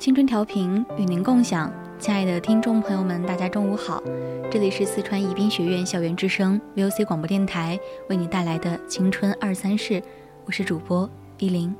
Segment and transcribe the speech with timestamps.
[0.00, 4.02] 青春调频与您共享，亲爱的听众朋友们，大家中午好，
[4.50, 10.02] 这里是四川宜宾学院校园之声 VOC 广播电台为你带来的青春二三事，
[10.46, 11.06] 我是主播
[11.36, 11.76] 依林。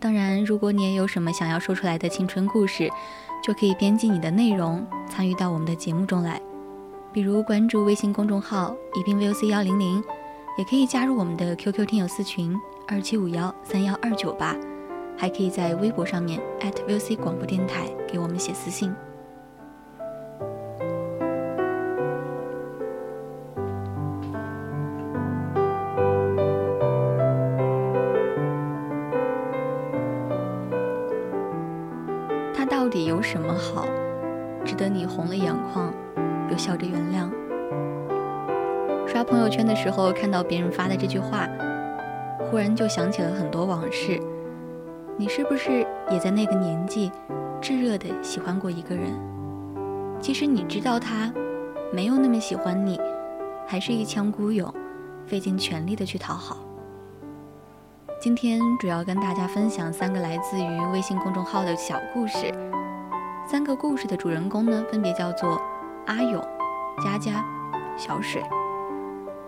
[0.00, 2.90] 当然，如果你也有什么想要说出来的青春故事，
[3.44, 6.42] 就可以编辑你的内容参与到我们的节目中来，
[7.12, 10.02] 比如关注微信公众号宜宾 VOC 幺零零，
[10.58, 14.56] 也可以加入我们的 QQ 听友四群二七五幺三幺二九八。
[15.16, 16.40] 还可以在微博上面
[16.86, 18.94] @VC 广播电台给我们写私信。
[32.52, 33.86] 他到底有什么好，
[34.64, 35.92] 值得你红了眼眶，
[36.50, 37.30] 又笑着原谅？
[39.06, 41.48] 刷朋友圈的时候看到别人发的这句话，
[42.50, 44.20] 忽然就想起了很多往事。
[45.16, 47.10] 你是不是也在那个年纪，
[47.60, 49.12] 炙热的喜欢过一个人？
[50.20, 51.32] 其实你知道他
[51.92, 53.00] 没有那么喜欢你，
[53.64, 54.72] 还是一腔孤勇，
[55.24, 56.56] 费尽全力的去讨好。
[58.20, 62.52] 今天主要跟大家分享三个来自于微信公众号的小故事。
[63.46, 65.60] 三个故事的主人公呢，分别叫做
[66.06, 66.42] 阿勇、
[67.04, 67.44] 佳佳、
[67.96, 68.42] 小水。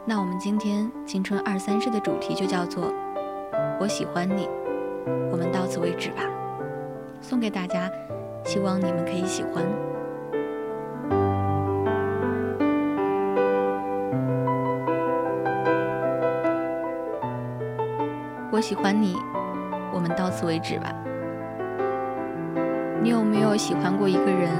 [0.05, 2.93] 那我们今天青春二三事的主题就叫做
[3.81, 4.49] 我喜欢你。
[5.31, 6.23] 我们到此为止吧，
[7.21, 7.91] 送给大家，
[8.45, 9.65] 希望你们可以喜欢。
[18.51, 19.17] 我喜欢你，
[19.93, 20.93] 我们到此为止吧。
[23.03, 24.51] 你有没有喜欢过一个人？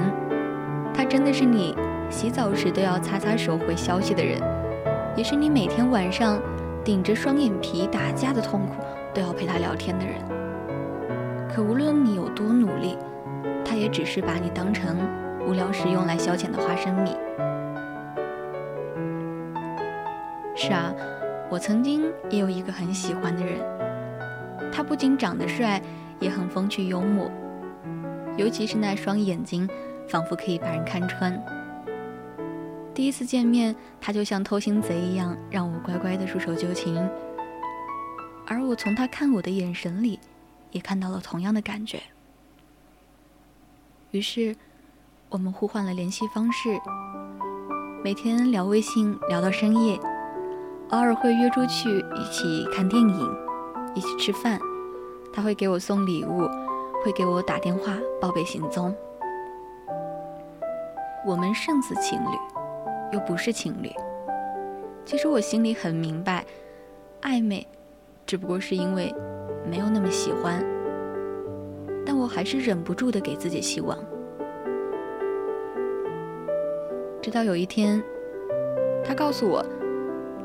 [0.93, 1.75] 他真的是你
[2.09, 4.39] 洗澡时都要擦擦手回消息的人，
[5.15, 6.39] 也是你每天晚上
[6.83, 8.75] 顶着双眼皮打架的痛苦
[9.13, 10.36] 都要陪他聊天的人。
[11.57, 12.95] 可无论你有多努力，
[13.65, 14.95] 他也只是把你当成
[15.43, 17.15] 无聊时用来消遣的花生米。
[20.55, 20.93] 是啊，
[21.49, 23.59] 我曾经也有一个很喜欢的人，
[24.71, 25.81] 他不仅长得帅，
[26.19, 27.27] 也很风趣幽默，
[28.37, 29.67] 尤其是那双眼睛，
[30.07, 31.43] 仿佛可以把人看穿。
[32.93, 36.95] 第一次见面，他就像偷心贼一样，让我乖乖的束手就擒，
[38.45, 40.19] 而我从他看我的眼神里。
[40.71, 42.01] 也看到了同样的感觉，
[44.11, 44.55] 于是
[45.29, 46.79] 我们互换了联系方式，
[48.03, 49.97] 每天聊微信聊到深夜，
[50.89, 53.35] 偶尔会约出去一起看电影，
[53.95, 54.59] 一起吃饭。
[55.33, 56.47] 他会给我送礼物，
[57.03, 58.95] 会给我打电话报备行踪。
[61.25, 62.37] 我们胜似情侣，
[63.13, 63.91] 又不是情侣。
[65.05, 66.45] 其实我心里很明白，
[67.21, 67.67] 暧昧
[68.25, 69.13] 只不过是因为。
[69.69, 70.63] 没有那么喜欢，
[72.05, 73.97] 但我还是忍不住的给自己希望。
[77.21, 78.01] 直到有一天，
[79.03, 79.65] 他告诉我，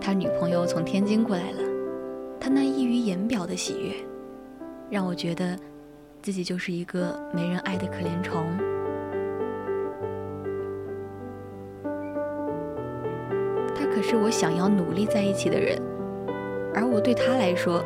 [0.01, 1.59] 他女朋友从天津过来了，
[2.41, 3.95] 他那溢于言表的喜悦，
[4.91, 5.57] 让我觉得
[6.21, 8.45] 自己就是一个没人爱的可怜虫。
[13.77, 15.81] 他可是我想要努力在一起的人，
[16.75, 17.85] 而我对他来说，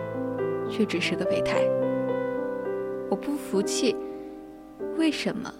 [0.71, 1.63] 却只是个备胎。
[3.09, 3.95] 我不服气，
[4.97, 5.53] 为什么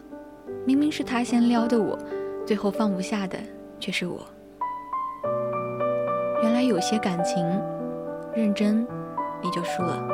[0.65, 1.99] 明明是他先撩的我，
[2.45, 3.39] 最后放不下的
[3.79, 4.27] 却是我？
[6.43, 7.45] 原来有些感情，
[8.35, 8.87] 认真
[9.43, 10.07] 你就输了。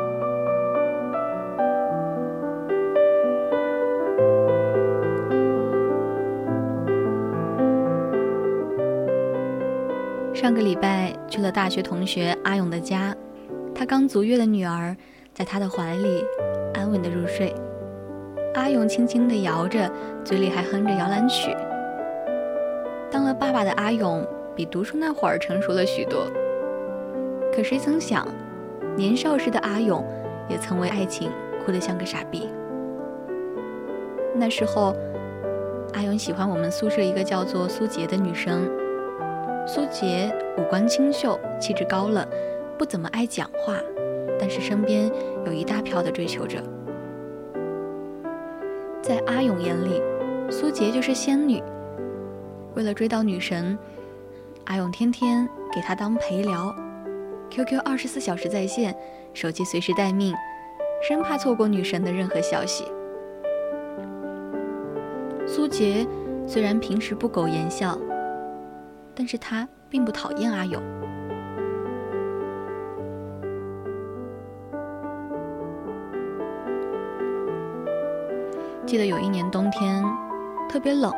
[10.34, 13.14] 上个礼拜去了大学同学阿勇的家，
[13.82, 14.96] 他刚足月的女儿
[15.34, 16.24] 在他的怀里
[16.72, 17.52] 安稳的入睡，
[18.54, 19.90] 阿勇轻轻地摇着，
[20.22, 21.52] 嘴里还哼着摇篮曲。
[23.10, 24.24] 当了爸爸的阿勇
[24.54, 26.28] 比读书那会儿成熟了许多，
[27.52, 28.24] 可谁曾想，
[28.94, 30.06] 年少时的阿勇
[30.48, 31.28] 也曾为爱情
[31.66, 32.48] 哭得像个傻逼。
[34.36, 34.94] 那时候，
[35.94, 38.62] 阿勇喜欢我们宿舍一个叫做苏杰的女生。
[39.66, 42.24] 苏杰五官清秀，气质高冷，
[42.78, 43.76] 不怎么爱讲话，
[44.38, 45.10] 但是身边
[45.46, 46.62] 有一大票的追求者。
[49.02, 50.00] 在阿勇眼里，
[50.50, 51.62] 苏杰就是仙女。
[52.74, 53.78] 为了追到女神，
[54.64, 56.74] 阿勇天天给她当陪聊
[57.50, 58.96] ，QQ 二十四小时在线，
[59.34, 60.34] 手机随时待命，
[61.06, 62.84] 生怕错过女神的任何消息。
[65.46, 66.06] 苏杰
[66.46, 67.98] 虽然平时不苟言笑。
[69.14, 70.82] 但是他并不讨厌阿勇。
[78.92, 80.04] 记得有一年冬天
[80.68, 81.10] 特别冷，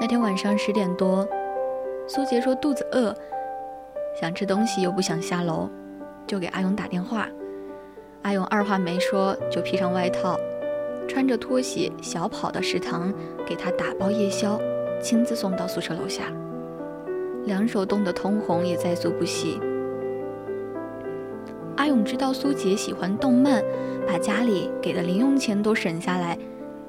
[0.00, 1.24] 那天晚上十点多，
[2.08, 3.14] 苏杰说肚子饿，
[4.20, 5.70] 想吃东西又不想下楼，
[6.26, 7.28] 就给阿勇打电话。
[8.22, 10.36] 阿勇二话没说就披上外套，
[11.06, 13.14] 穿着拖鞋小跑到食堂
[13.46, 14.60] 给他打包夜宵，
[15.00, 16.24] 亲自送到宿舍楼下。
[17.44, 19.60] 两手冻得通红，也在所不惜。
[21.76, 23.62] 阿勇知道苏杰喜欢动漫，
[24.08, 26.36] 把家里给的零用钱都省下来，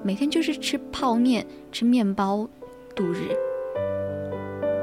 [0.03, 2.47] 每天就是吃泡面、吃面包
[2.95, 3.35] 度日。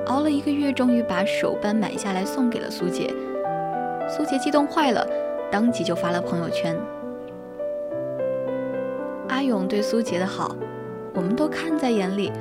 [0.06, 3.12] 熬了一个月，终于把手办买下来送给了苏杰。
[4.08, 5.06] 苏杰激动坏了，
[5.50, 6.76] 当即就发了朋友圈。
[9.28, 10.56] 阿勇对苏杰的好，
[11.14, 12.32] 我们都看在眼里。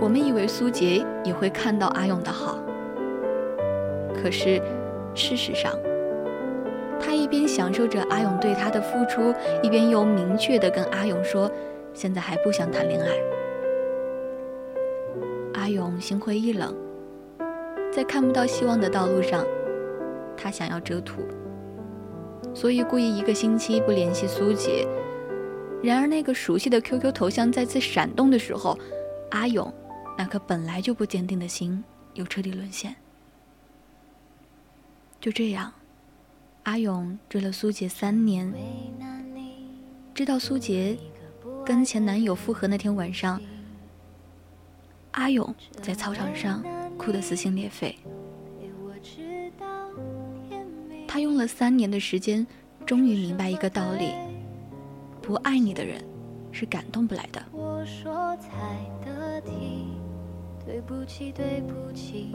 [0.00, 2.58] 我们以为苏杰也会看到阿勇的好，
[4.20, 4.60] 可是
[5.14, 5.72] 事实上，
[7.00, 9.32] 他一边享受着阿勇对他的付出，
[9.62, 11.48] 一边又明确的跟阿勇说，
[11.94, 13.08] 现在还不想谈恋爱。
[15.54, 16.74] 阿勇心灰意冷，
[17.92, 19.44] 在看不到希望的道路上，
[20.36, 21.22] 他想要遮土，
[22.54, 24.86] 所以故意一个星期不联系苏杰。
[25.82, 28.78] 然而那个熟悉的 QQ 头像再次闪动的时候，
[29.30, 29.72] 阿勇。
[30.18, 31.82] 那颗本来就不坚定的心
[32.14, 32.94] 又彻底沦陷。
[35.18, 35.72] 就这样，
[36.64, 38.52] 阿勇追了苏杰三年，
[40.14, 40.96] 直到苏杰
[41.64, 43.40] 跟前男友复合那天晚上，
[45.12, 46.62] 阿勇在操场上
[46.98, 47.96] 哭得撕心裂肺。
[51.06, 52.44] 他用了三年的时间，
[52.84, 54.12] 终于明白一个道理：
[55.20, 56.02] 不爱你的人
[56.50, 57.42] 是感动不来的。
[60.64, 62.32] 对不起，对不起，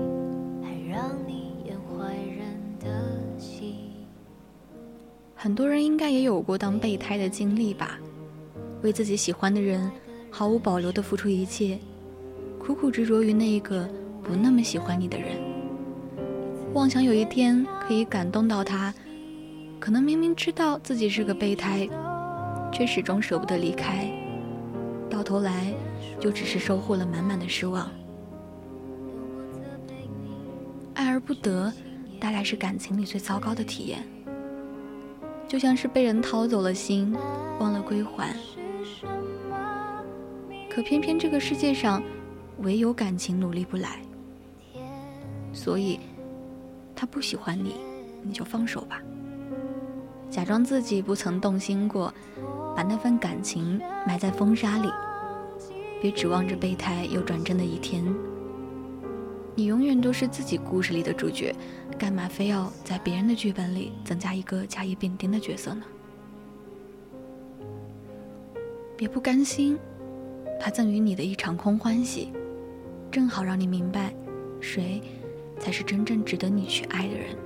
[0.62, 3.75] 还让你演坏人的戏。
[5.36, 8.00] 很多人应该也有过当备胎的经历吧？
[8.84, 9.91] 为自己喜欢的人
[10.29, 11.79] 毫无保留的付出一切，
[12.60, 13.88] 苦苦执着于那一个
[14.24, 15.38] 不那么喜欢你的人，
[16.74, 18.93] 妄想有一天可以感动到他。
[19.79, 21.88] 可能明明知道自己是个备胎，
[22.72, 24.12] 却始终舍不得离开，
[25.10, 25.74] 到头来
[26.19, 27.89] 就只是收获了满满的失望。
[30.96, 31.72] 爱而不得，
[32.19, 34.03] 大概是感情里最糟糕的体验。
[35.48, 37.15] 就像是被人掏走了心，
[37.60, 38.36] 忘了归还。
[40.70, 42.03] 可偏偏这个世界上，
[42.60, 44.01] 唯有感情努力不来。
[45.51, 46.00] 所以，
[46.96, 47.75] 他不喜欢你，
[48.22, 49.01] 你就放手吧。
[50.29, 52.13] 假装自己不曾动心过，
[52.75, 54.89] 把那份感情埋在风沙里，
[56.00, 58.03] 别指望着备胎有转正的一天。
[59.56, 61.56] 你永远都是自己故事里的主角，
[61.98, 65.84] 干嘛非要在别人的剧本里增加一个甲乙丙丁的角色呢？
[68.98, 69.77] 别不甘心，
[70.60, 72.34] 他赠予你的一场空欢喜，
[73.12, 74.12] 正好让你明白，
[74.60, 75.00] 谁
[75.60, 77.38] 才是真正值得你去爱的人。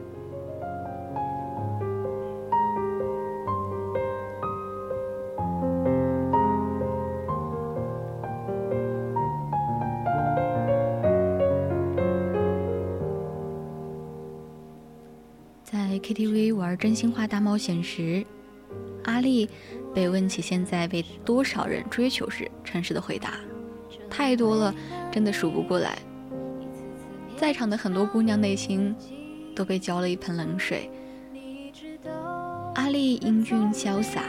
[15.64, 18.26] 在 KTV 玩真心话大冒险时，
[19.04, 19.50] 阿丽
[19.94, 23.40] 被问起现在被多少人追求时，诚实的回答
[24.10, 24.74] ：“太多了，
[25.12, 25.98] 真的数不过来。”
[27.38, 28.96] 在场的很多姑娘内心
[29.56, 30.90] 都被浇了一盆冷水。
[32.76, 34.24] 阿丽英俊潇洒，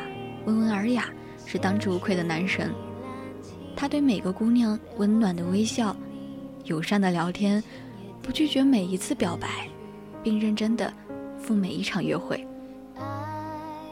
[0.47, 1.09] 温文尔雅，
[1.47, 2.73] 是当之无愧的男神。
[3.77, 5.95] 他对每个姑娘温暖的微笑，
[6.65, 7.63] 友善的聊天，
[8.23, 9.69] 不拒绝每一次表白，
[10.23, 10.93] 并认真的。
[11.39, 12.47] 赴每一场约会，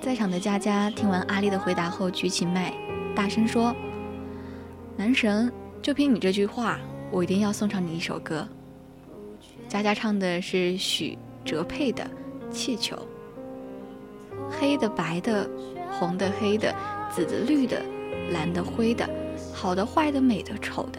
[0.00, 2.72] 在场的佳佳听完阿丽的回答后，举起麦，
[3.14, 3.76] 大声说
[4.96, 5.52] ：“男神，
[5.82, 6.78] 就凭你这句话，
[7.10, 8.48] 我一定要送上你一首歌。”
[9.68, 12.02] 佳佳唱的是许哲佩的
[12.50, 12.96] 《气球》。
[14.50, 15.48] 黑的、白的、
[15.90, 16.74] 红的、黑的、
[17.10, 17.82] 紫的、绿的、
[18.32, 19.08] 蓝的、灰的，
[19.52, 20.98] 好的、坏的、美的、丑的，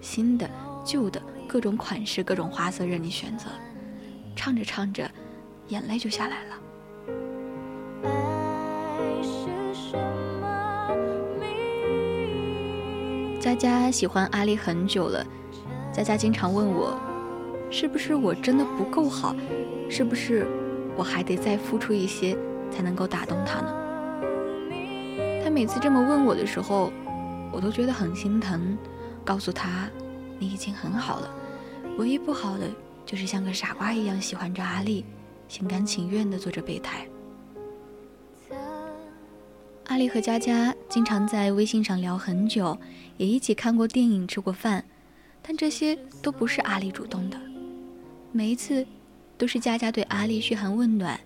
[0.00, 0.48] 新的、
[0.82, 3.50] 旧的，各种款式、各种花色任你选择。
[4.34, 5.08] 唱着唱着。
[5.68, 6.56] 眼泪就下来了。
[13.48, 15.24] 佳佳喜欢阿丽很久了，
[15.90, 16.98] 佳佳经常问我，
[17.70, 19.34] 是不是我真的不够好，
[19.88, 20.46] 是不是
[20.94, 22.36] 我还得再付出一些
[22.70, 23.74] 才能够打动他呢？
[25.42, 26.92] 他每次这么问我的时候，
[27.50, 28.76] 我都觉得很心疼，
[29.24, 29.88] 告诉他，
[30.38, 31.34] 你已经很好了，
[31.96, 32.66] 唯一不好的
[33.06, 35.06] 就是像个傻瓜一样喜欢着阿丽。
[35.48, 37.08] 心甘情愿地做着备胎。
[39.88, 42.76] 阿丽和佳佳经常在微信上聊很久，
[43.16, 44.84] 也一起看过电影、吃过饭，
[45.42, 47.40] 但这些都不是阿丽主动的。
[48.30, 48.86] 每一次，
[49.38, 51.18] 都是佳佳对阿丽嘘寒问暖。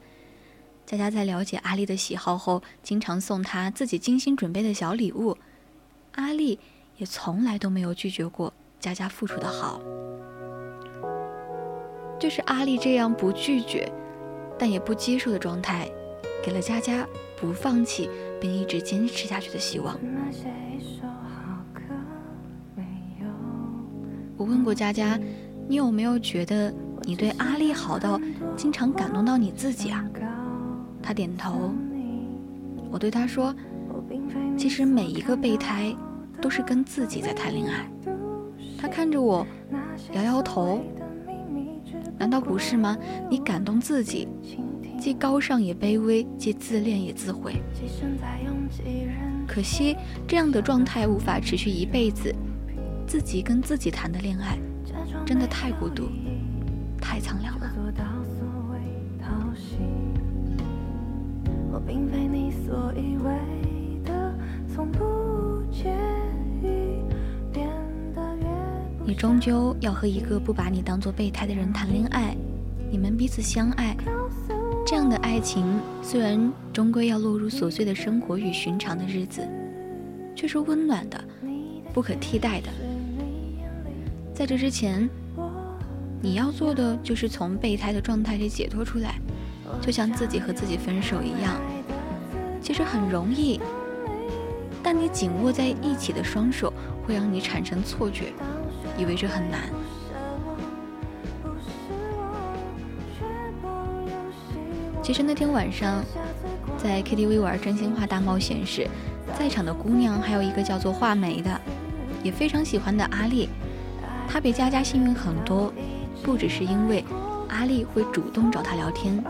[0.86, 5.36] 佳佳在了解阿丽的喜好后，经常送她自己精心准备的小礼物。
[6.12, 6.58] 阿丽
[6.98, 9.80] 也从来都没有拒绝过佳佳付出的好。
[12.20, 13.92] 就是阿丽这样不拒绝。
[14.56, 15.90] 但也不接受的状态，
[16.44, 17.04] 给了佳佳
[17.36, 18.08] 不放弃
[18.42, 19.96] 并一直坚持下去的希望。
[24.36, 25.16] 我问过佳佳，
[25.68, 28.20] 你有没有觉得你对阿丽好到
[28.56, 30.04] 经常感动到你自己啊？
[31.00, 31.72] 她点头。
[32.90, 33.54] 我对她说，
[34.58, 35.94] 其实每一个备胎
[36.40, 37.88] 都是跟自己在谈恋爱。
[38.76, 39.46] 她看着我，
[40.14, 40.82] 摇摇头。
[42.18, 42.98] 难道不是吗？
[43.30, 44.26] 你感动自己，
[45.02, 47.60] 既高尚也卑微，既自恋也自毁。
[49.48, 49.96] 可惜
[50.28, 52.32] 这样的状态无法持续一辈子。
[53.04, 54.56] 自己跟自己谈的恋爱，
[55.26, 56.08] 真的太孤独，
[57.00, 57.68] 太苍凉了。
[69.04, 72.36] 你终究要和一个不把你当做备胎的人谈恋爱，
[72.88, 73.96] 你们彼此相爱，
[74.84, 79.46] 这样的爱情虽然终归要落入琐碎的生活与寻常的日子，
[80.34, 81.22] 却是温暖的，
[81.92, 82.68] 不可替代的。
[84.34, 85.08] 在这之前，
[86.20, 89.14] 你要做的就是从备胎的状态里解脱出来，
[89.80, 91.60] 就像自己和自己分手一样，
[92.60, 93.60] 其实很容易，
[94.82, 96.72] 但你紧握在一起的双手
[97.06, 98.32] 会让你产生错觉。
[98.98, 99.70] 以为这很难。
[105.02, 106.04] 其实那天晚上，
[106.78, 108.86] 在 KTV 玩真心话大冒险时，
[109.36, 111.60] 在场的姑娘还有一个叫做画眉的，
[112.22, 113.48] 也非常喜欢的阿丽。
[114.28, 115.72] 她比佳佳幸运很多，
[116.22, 117.04] 不只是因为
[117.48, 119.22] 阿丽会主动找她聊天。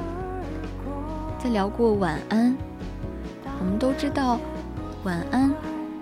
[1.42, 2.54] 在聊过晚安，
[3.58, 4.38] 我们都知道，
[5.04, 5.52] 晚安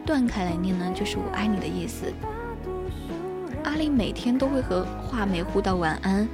[0.05, 2.13] 断开来念呢，就是我爱你的意思。
[3.63, 6.27] 阿丽每天都会和画眉互道晚安，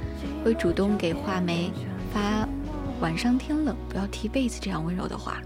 [0.43, 1.71] 会主动给画眉
[2.11, 2.47] 发
[2.99, 5.41] “晚上天冷不要踢被子”这样温柔的话。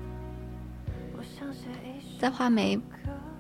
[2.20, 2.80] 在画眉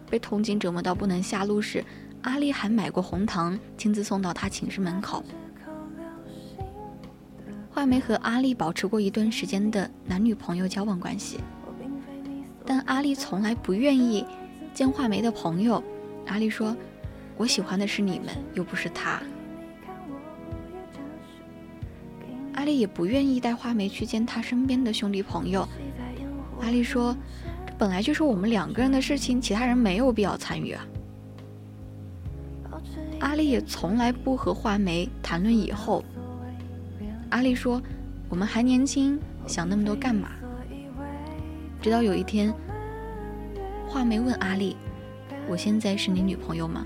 [0.09, 1.83] 被痛经折磨到不能下路时，
[2.23, 5.23] 阿丽还买过红糖，亲自送到他寝室门口。
[7.69, 11.39] 画眉和阿丽保持过一段时间的男女朋友交往关系，
[12.65, 14.25] 但阿丽从来不愿意
[14.73, 15.83] 见画眉的朋友。
[16.27, 16.75] 阿丽说。
[17.37, 19.19] 我喜欢的是你们，又不是他。
[22.61, 25.67] 阿丽也不愿意带画眉去见他身边的兄弟朋友。
[26.61, 27.17] 阿丽说
[27.65, 30.85] ：“这本来就是我们两个人的事情，其他人没有必要参与啊。”
[33.19, 36.05] 阿丽也从来不和画眉谈论以后。
[37.31, 37.81] 阿丽说
[38.29, 40.29] ：“我们还年轻，想那么多干嘛？”
[41.81, 42.53] 直到有一天，
[43.87, 44.77] 画眉问阿丽
[45.49, 46.85] ：“我现在是你女朋友吗？”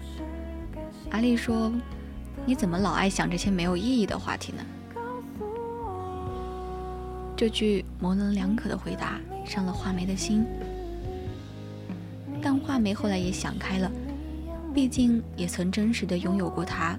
[1.11, 1.69] 阿丽说
[2.47, 4.65] ：“你怎么老爱想这些没有意义的话题呢？”
[7.37, 10.45] 这句模棱两可的回答伤了画眉的心，
[12.41, 13.91] 但画眉后来也想开了，
[14.73, 16.97] 毕竟也曾真实的拥有过他，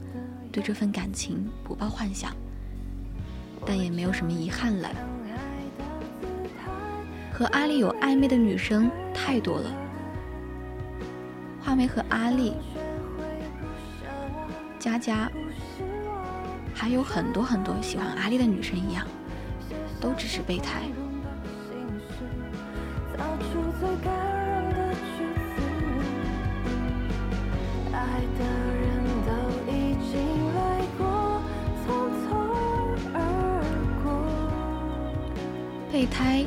[0.52, 2.36] 对这份感情不抱幻想，
[3.64, 4.90] 但也没有什么遗憾了。
[7.32, 9.70] 和阿丽有暧昧的女生太多了，
[11.62, 12.52] 画眉和阿丽、
[14.78, 15.30] 佳佳，
[16.74, 19.06] 还有很多很多喜欢阿丽的女生一样。
[20.06, 20.82] 都只是备胎。
[35.90, 36.44] 备胎，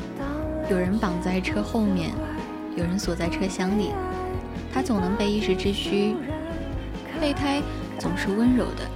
[0.70, 2.12] 有人绑在车后面，
[2.74, 3.90] 有人锁在车厢里，
[4.72, 6.16] 他总能被一时之需。
[7.20, 7.60] 备胎
[7.98, 8.88] 总是温柔的，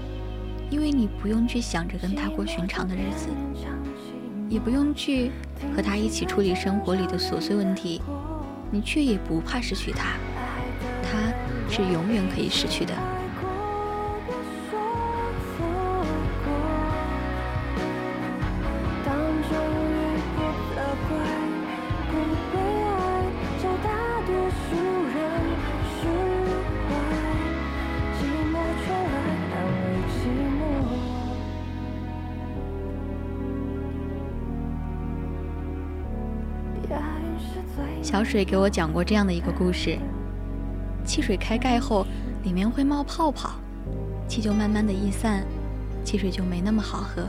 [0.71, 3.28] 因为你不用去想着跟他过寻常的日子。
[4.48, 5.30] 也不用去
[5.74, 8.00] 和他一起处理生活里的琐碎问题，
[8.70, 10.16] 你却也不怕失去他，
[11.02, 11.32] 他
[11.70, 12.94] 是永远可以失去的。
[38.35, 39.97] 水给我讲过这样的一个故事：
[41.05, 42.05] 汽水开盖后，
[42.43, 43.61] 里面会冒泡泡，
[44.29, 45.47] 气就慢慢的逸散，
[46.05, 47.29] 汽水就没那么好喝。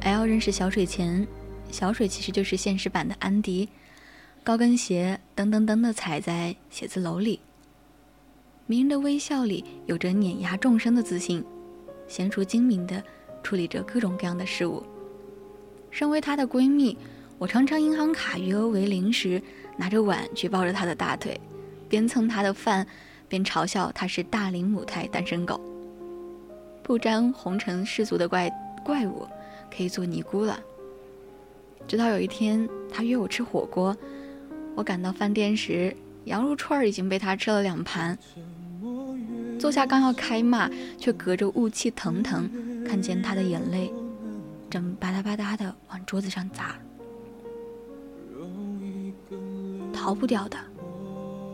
[0.00, 1.24] L 认识小水前，
[1.70, 3.68] 小水其实就是现实版的安迪，
[4.42, 7.38] 高跟鞋噔噔噔的踩在写字楼里，
[8.66, 11.44] 迷人的微笑里有着碾压众生的自信，
[12.08, 13.00] 娴熟精明的
[13.40, 14.82] 处理着各种各样的事物。
[15.92, 16.98] 身为她的闺蜜。
[17.38, 19.42] 我常常银行卡余额为零时，
[19.76, 21.38] 拿着碗去抱着他的大腿，
[21.88, 22.86] 边蹭他的饭，
[23.28, 25.60] 边嘲笑他是大龄母胎单身狗，
[26.82, 28.50] 不沾红尘世俗的怪
[28.84, 29.26] 怪物，
[29.74, 30.58] 可以做尼姑了。
[31.86, 33.94] 直到有一天，他约我吃火锅，
[34.74, 35.94] 我赶到饭店时，
[36.24, 38.16] 羊肉串已经被他吃了两盘。
[39.58, 42.48] 坐下刚要开骂，却隔着雾气腾腾，
[42.84, 43.92] 看见他的眼泪
[44.70, 46.76] 正吧嗒吧嗒的往桌子上砸。
[49.92, 50.58] 逃不掉的，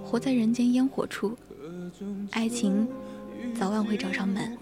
[0.04, 1.36] 活在人间烟火处，
[2.32, 2.86] 爱情
[3.54, 4.56] 早晚会找上门。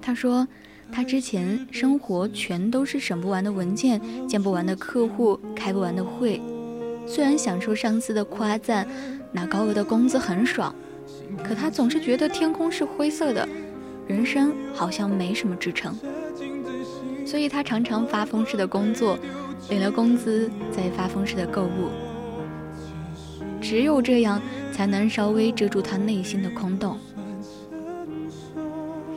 [0.00, 0.46] 他说，
[0.90, 6.40] 他之前生活全都是审不完的文件，见不完的客户，开不完的会。
[7.06, 8.86] 虽然享受上司的夸赞，
[9.32, 10.74] 拿高额的工资很爽，
[11.42, 13.48] 可他总是觉得天空是灰色的，
[14.06, 15.96] 人生好像没什么支撑。
[17.32, 19.18] 所以他常常发疯似的工作。
[19.70, 21.88] 领了工资再发疯似的购物，
[23.58, 26.98] 只有这样才能稍微遮住他内心的空洞。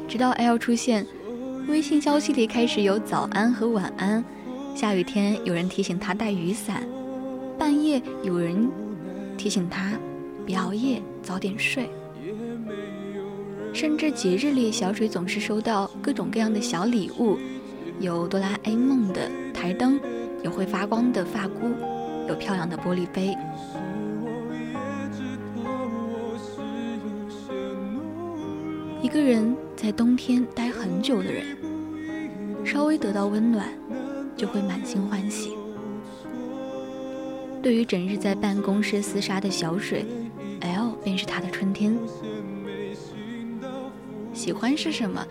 [0.08, 1.06] 直到 L 出现，
[1.68, 4.24] 微信消息里开始有早安和晚安，
[4.76, 6.88] 下雨天有人提醒他带雨伞，
[7.58, 8.70] 半夜有人
[9.36, 10.00] 提醒他
[10.46, 11.90] 别熬夜早点睡，
[13.74, 17.38] 甚至节日里小水总是收到各种各样的小礼物，
[18.00, 20.00] 有哆啦 A 梦的台灯。
[20.44, 21.74] 有会发光的发箍，
[22.30, 23.36] 有漂亮的玻璃杯。
[29.02, 31.58] 一个人在冬天待很久的人，
[32.64, 33.68] 稍微得到温暖，
[34.38, 35.54] 就会满心欢喜。
[37.60, 40.06] 对于整日在办公室厮杀的小水
[40.62, 41.98] ，L 便是他的春天。
[44.32, 45.26] 喜欢是什么？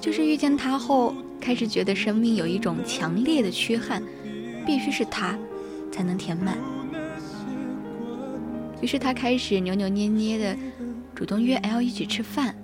[0.00, 4.02] 就是遇见他后，开始觉得生命有一种强烈的缺憾。
[4.66, 5.34] 必须是他，
[5.90, 6.58] 才能填满。
[8.82, 10.54] 于是他开始扭扭捏捏的
[11.14, 12.54] 主动约 L 一起吃饭。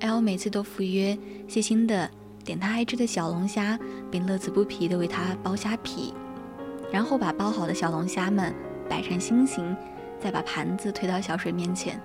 [0.00, 2.10] L 每次都赴约，细心的
[2.42, 3.78] 点他爱吃的小龙虾，
[4.10, 6.14] 并乐此不疲的为他剥虾皮，
[6.90, 8.54] 然后把剥好的小龙虾们
[8.88, 9.76] 摆成心形，
[10.18, 12.00] 再把盘子推到小水面前，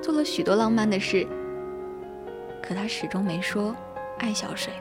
[0.00, 1.26] 做了许多浪漫的事。
[2.70, 3.74] 可他始终没说
[4.18, 4.72] 爱小水。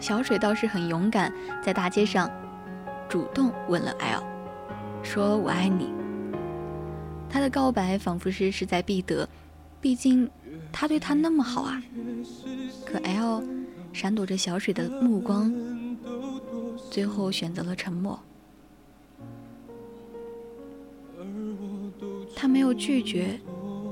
[0.00, 1.30] 小水倒是很勇敢，
[1.62, 2.30] 在大街上
[3.06, 4.24] 主动吻了 L，
[5.02, 5.92] 说我爱你。
[7.28, 9.28] 他的告白仿佛是势在必得，
[9.78, 10.30] 毕竟
[10.72, 11.82] 他对他那么好啊。
[12.86, 13.44] 可 L
[13.92, 15.52] 闪躲着小水的目光，
[16.90, 18.18] 最后选择了沉默。
[22.34, 23.38] 他没有拒绝，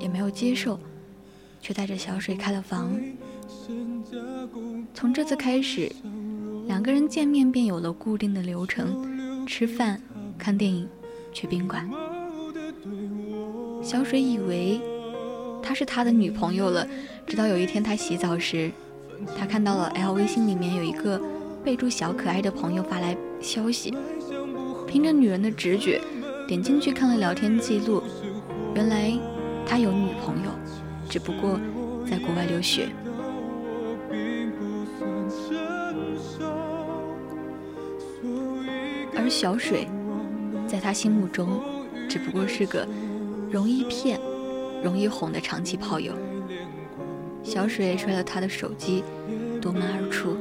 [0.01, 0.81] 也没有接受，
[1.67, 2.97] 却带着小水开了房。
[4.95, 5.91] 从这次开始，
[6.69, 10.01] 两个人见面便有了固定的流程：吃饭、
[10.39, 10.89] 看电影、
[11.33, 11.91] 去宾馆。
[13.83, 14.81] 小水以为
[15.61, 16.87] 他是他的女朋友了，
[17.27, 18.71] 直到有一天他洗澡时，
[19.37, 21.21] 他看到了 L 微信里面有一个
[21.65, 23.93] 备注“小可爱”的朋友发来消息，
[24.87, 26.01] 凭着女人的直觉，
[26.47, 28.05] 点进去看了聊天记录，
[28.77, 29.13] 原来
[29.67, 30.51] 他有女朋友，
[31.09, 31.59] 只不过
[32.09, 32.89] 在国外留学。
[39.17, 39.89] 而小水，
[40.69, 41.61] 在他心目中，
[42.09, 42.87] 只不过是个
[43.51, 44.21] 容易骗、
[44.83, 46.13] 容易哄的长期炮友。
[47.43, 49.03] 小水摔了他的手机，
[49.61, 50.37] 夺门而出。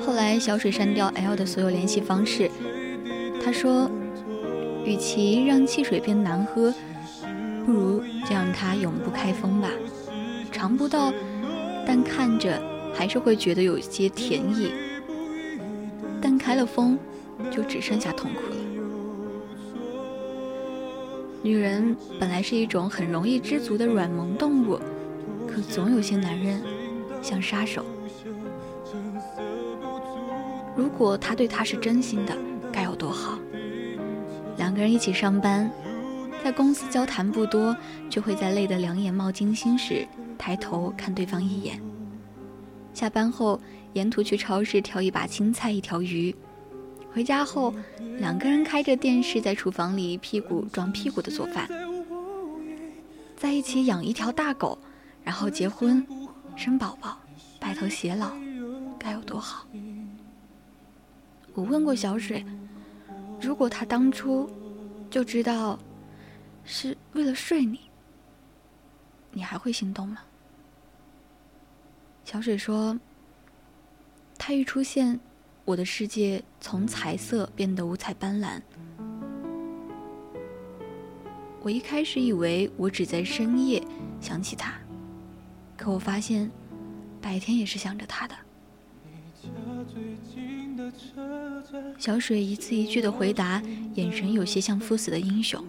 [0.00, 2.50] 后来，小水删掉 L 的所有联系方式。
[3.42, 3.90] 他说
[4.84, 6.72] ：“与其让汽水变难喝，
[7.68, 9.68] 不如就让它永不开封吧。
[10.50, 11.12] 尝不到，
[11.86, 12.58] 但看着
[12.94, 14.72] 还是会觉得有些甜意。”
[16.18, 16.98] 但开了封，
[17.50, 18.56] 就只剩下痛苦了。
[21.42, 24.80] 女人本来是一种很容易知足的软萌动物，
[25.46, 26.62] 可总有些男人
[27.20, 27.84] 像杀手。
[30.74, 32.34] 如果他对她是真心的，
[32.72, 33.38] 该有多好！
[34.56, 35.70] 两个人一起上班，
[36.42, 37.76] 在公司交谈不多，
[38.08, 41.80] 却会在累得两眼冒金星时抬头看对方一眼。
[42.92, 43.60] 下班后。
[43.94, 46.32] 沿途去超市挑一把青菜一条鱼，
[47.10, 47.74] 回家后
[48.18, 51.66] 两个人开着电视在厨房里屁股撞屁股的做饭，
[53.34, 54.78] 在一起养一条大狗，
[55.24, 56.06] 然后结婚
[56.54, 57.18] 生宝宝，
[57.58, 58.30] 白头偕老，
[58.98, 59.66] 该有多好！
[61.54, 62.44] 我问过小水，
[63.40, 64.48] 如果他当初
[65.10, 65.78] 就知道
[66.70, 67.80] 是为了睡你，
[69.32, 70.18] 你还会心动吗？
[72.24, 72.98] 小水说。
[74.40, 75.18] 他一出现，
[75.64, 78.60] 我的世界从彩色变得五彩斑斓。
[81.60, 83.82] 我一开始以为我只在深夜
[84.20, 84.74] 想起他，
[85.76, 86.48] 可我发现，
[87.20, 88.34] 白天也是想着他的。
[91.98, 93.60] 小水一字一句的回答，
[93.94, 95.62] 眼神有些像赴死的英雄。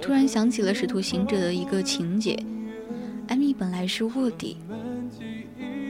[0.00, 2.36] 突然想起了《使徒行者》的一个情节，
[3.28, 4.56] 艾米本来是卧底。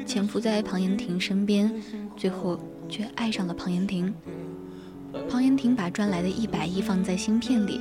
[0.04, 1.72] 潜伏在庞延廷身边，
[2.16, 4.12] 最后却爱上了庞延廷。
[5.28, 7.80] 庞延廷把赚来的一百亿放在芯片里，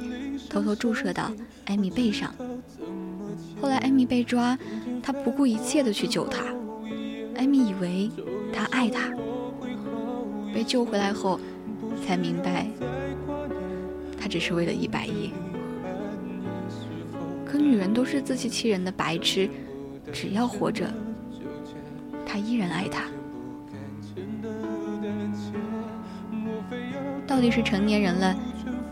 [0.50, 1.32] 偷偷注射到
[1.66, 2.34] 艾米背上。
[3.60, 4.58] 后来艾米被抓，
[5.02, 6.46] 他不顾一切的去救她。
[7.36, 8.10] 艾米以为
[8.54, 9.12] 他爱她，
[10.54, 11.40] 被救回来后
[12.06, 12.68] 才明白，
[14.20, 15.32] 他只是为了一百亿。
[17.50, 19.50] 可女人都是自欺欺人的白痴，
[20.14, 20.88] 只要活着。
[22.24, 23.06] 他依然爱她。
[27.26, 28.36] 到底是成年人了，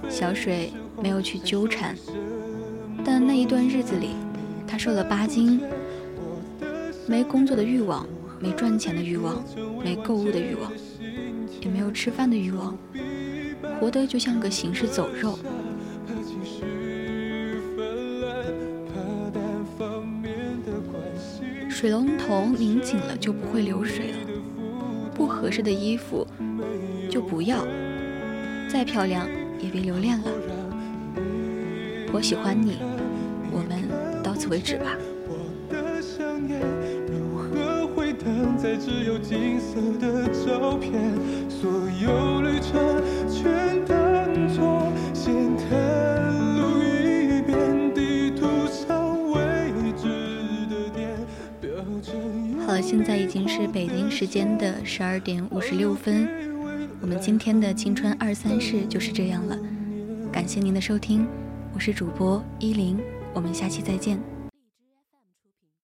[0.10, 1.96] 小水没有去纠缠。
[3.06, 4.16] 但那一段日子里，
[4.68, 5.62] 他瘦了八斤，
[7.06, 8.08] 没工作的欲望，
[8.40, 9.44] 没赚钱的欲望，
[9.84, 10.72] 没购物的欲望，
[11.62, 12.76] 也没有吃饭的欲望，
[13.80, 15.38] 活得就像个行尸走肉。
[21.80, 24.18] 水龙头拧紧了就不会流水了，
[25.14, 26.26] 不合适的衣服
[27.08, 27.64] 就不要，
[28.68, 30.26] 再漂亮也别留恋了。
[32.12, 32.80] 我喜欢你，
[33.52, 33.88] 我们
[34.24, 34.98] 到此为止吧。
[52.90, 56.26] 现在已经是北京时间的十二点五十六分，
[57.02, 59.60] 我们今天的青春二三事就是这样了。
[60.32, 61.28] 感谢您的收听，
[61.74, 62.98] 我是主播依林，
[63.34, 64.37] 我们下期再见。